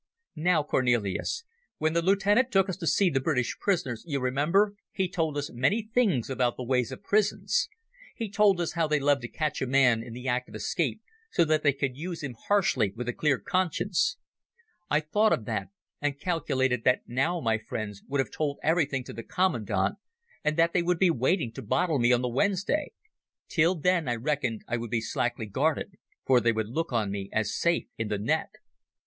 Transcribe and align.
"Now, 0.35 0.63
Cornelis, 0.63 1.43
when 1.77 1.93
the 1.93 2.01
lieutenant 2.01 2.51
took 2.51 2.69
us 2.69 2.77
to 2.77 2.87
see 2.87 3.11
the 3.11 3.19
British 3.19 3.55
prisoners, 3.59 4.01
you 4.07 4.19
remember, 4.19 4.73
he 4.91 5.07
told 5.07 5.37
us 5.37 5.51
many 5.53 5.83
things 5.93 6.27
about 6.27 6.57
the 6.57 6.63
ways 6.63 6.91
of 6.91 7.03
prisons. 7.03 7.69
He 8.15 8.27
told 8.27 8.59
us 8.59 8.71
how 8.71 8.87
they 8.87 8.99
loved 8.99 9.21
to 9.21 9.27
catch 9.27 9.61
a 9.61 9.67
man 9.67 10.01
in 10.01 10.13
the 10.13 10.27
act 10.27 10.49
of 10.49 10.55
escape, 10.55 11.03
so 11.29 11.45
that 11.45 11.61
they 11.61 11.71
could 11.71 11.95
use 11.95 12.23
him 12.23 12.35
harshly 12.47 12.91
with 12.95 13.09
a 13.09 13.13
clear 13.13 13.37
conscience. 13.37 14.17
I 14.89 15.01
thought 15.01 15.33
of 15.33 15.45
that, 15.45 15.67
and 16.01 16.19
calculated 16.19 16.83
that 16.83 17.01
now 17.07 17.39
my 17.39 17.59
friends 17.59 18.01
would 18.07 18.17
have 18.17 18.31
told 18.31 18.57
everything 18.63 19.03
to 19.03 19.13
the 19.13 19.21
commandant, 19.21 19.99
and 20.43 20.57
that 20.57 20.73
they 20.73 20.81
would 20.81 20.97
be 20.97 21.11
waiting 21.11 21.51
to 21.51 21.61
bottle 21.61 21.99
me 21.99 22.11
on 22.11 22.23
the 22.23 22.27
Wednesday. 22.27 22.93
Till 23.47 23.75
then 23.75 24.07
I 24.09 24.15
reckoned 24.15 24.63
I 24.67 24.77
would 24.77 24.89
be 24.89 24.99
slackly 24.99 25.45
guarded, 25.45 25.91
for 26.25 26.39
they 26.41 26.51
would 26.53 26.69
look 26.69 26.91
on 26.91 27.11
me 27.11 27.29
as 27.31 27.53
safe 27.53 27.85
in 27.99 28.07
the 28.07 28.17
net... 28.17 28.49